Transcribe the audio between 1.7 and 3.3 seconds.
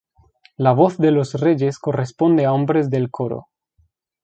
corresponde a hombres del